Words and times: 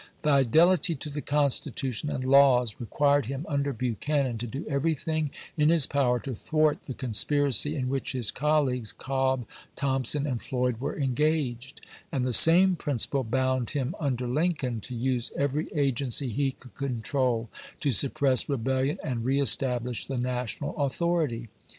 "Fidelity 0.17 0.95
to 0.95 1.11
the 1.11 1.21
Constitution 1.21 2.09
and 2.09 2.23
laws" 2.25 2.77
required 2.79 3.27
him 3.27 3.45
under 3.47 3.71
Buchanan 3.71 4.39
to 4.39 4.47
do 4.47 4.65
everything 4.67 5.29
in 5.55 5.69
his 5.69 5.85
power 5.85 6.19
to 6.21 6.33
thwart 6.33 6.85
the 6.85 6.95
conspiracy 6.95 7.75
in 7.75 7.87
which 7.87 8.13
his 8.13 8.31
colleagues 8.31 8.93
Cobb, 8.93 9.45
Thompson, 9.75 10.25
and 10.25 10.41
Floyd 10.41 10.79
were 10.79 10.97
engaged; 10.97 11.81
and 12.11 12.25
the 12.25 12.33
same 12.33 12.75
principle 12.75 13.23
bound 13.23 13.69
him 13.69 13.93
under 13.99 14.27
Lincoln 14.27 14.81
to 14.81 14.95
use 14.95 15.31
every 15.37 15.71
agency 15.71 16.29
he 16.29 16.53
could 16.53 16.73
control 16.73 17.51
to 17.81 17.91
suppress 17.91 18.49
rebellion 18.49 18.97
and 19.03 19.23
reestablish 19.23 20.07
the 20.07 20.17
national 20.17 20.75
authority. 20.83 21.47